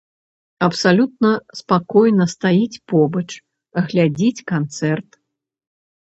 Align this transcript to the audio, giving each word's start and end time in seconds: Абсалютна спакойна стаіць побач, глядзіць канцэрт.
Абсалютна 0.67 1.31
спакойна 1.59 2.25
стаіць 2.33 2.81
побач, 2.93 3.25
глядзіць 3.91 4.45
канцэрт. 4.53 5.09